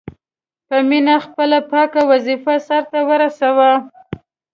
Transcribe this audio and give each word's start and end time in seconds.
په 0.67 0.77
مینه 0.89 1.15
خپله 1.25 1.57
پاکه 1.71 2.01
وظیفه 2.11 2.55
سرته 2.67 2.99
ورسوي. 3.09 3.71